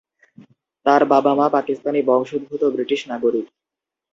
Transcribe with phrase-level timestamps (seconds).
[0.85, 3.45] তাঁর বাবা-মা পাকিস্তানি বংশোদ্ভূত ব্রিটিশ নাগরিক।